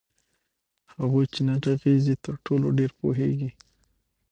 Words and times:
هغوئ 0.95 1.25
چي 1.33 1.41
نه 1.47 1.55
ږغيږي 1.63 2.15
ترټولو 2.25 2.65
ډير 2.77 2.91
پوهيږي 2.99 3.49